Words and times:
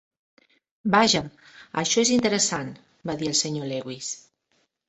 "Vaja, 0.95 1.21
això 1.83 2.05
és 2.05 2.13
interessant," 2.15 2.73
va 3.11 3.17
dir 3.21 3.31
el 3.33 3.37
Sr. 3.45 3.71
Lewis. 3.75 4.13